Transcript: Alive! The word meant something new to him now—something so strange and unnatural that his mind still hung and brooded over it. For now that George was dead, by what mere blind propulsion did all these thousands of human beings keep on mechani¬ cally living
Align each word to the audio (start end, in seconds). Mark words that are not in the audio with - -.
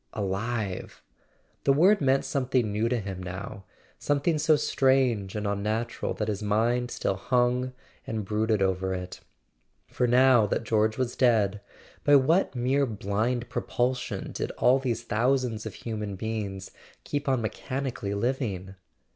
Alive! 0.13 1.03
The 1.63 1.71
word 1.73 2.01
meant 2.01 2.25
something 2.25 2.71
new 2.71 2.89
to 2.89 2.97
him 2.99 3.21
now—something 3.21 4.39
so 4.39 4.55
strange 4.55 5.35
and 5.35 5.45
unnatural 5.45 6.15
that 6.15 6.27
his 6.27 6.41
mind 6.41 6.89
still 6.89 7.17
hung 7.17 7.73
and 8.07 8.25
brooded 8.25 8.63
over 8.63 8.95
it. 8.95 9.19
For 9.85 10.07
now 10.07 10.47
that 10.47 10.63
George 10.63 10.97
was 10.97 11.15
dead, 11.15 11.61
by 12.03 12.15
what 12.15 12.55
mere 12.55 12.87
blind 12.87 13.47
propulsion 13.47 14.31
did 14.31 14.49
all 14.57 14.79
these 14.79 15.03
thousands 15.03 15.67
of 15.67 15.75
human 15.75 16.15
beings 16.15 16.71
keep 17.03 17.29
on 17.29 17.43
mechani¬ 17.43 17.93
cally 17.93 18.15
living 18.15 18.73